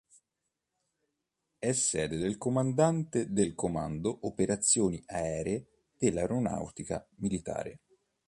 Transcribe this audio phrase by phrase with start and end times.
[1.59, 7.81] È sede del Comandante del Comando Operazioni Aeree dell'Aeronautica Militare.